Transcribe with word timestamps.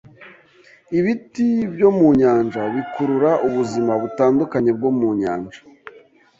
Ibiti 0.97 1.47
byo 1.73 1.89
mu 1.97 2.07
nyanja 2.19 2.61
bikurura 2.73 3.31
ubuzima 3.47 3.93
butandukanye 4.01 4.71
bwo 4.77 4.89
mu 4.99 5.09
nyanja. 5.21 5.59